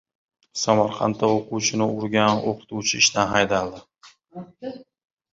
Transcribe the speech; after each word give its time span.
Samarqandda 0.59 1.27
o‘quvchini 1.33 1.87
urgan 1.99 2.41
o‘qituvchi 2.51 3.01
ishdan 3.03 3.29
haydaldi 3.33 4.73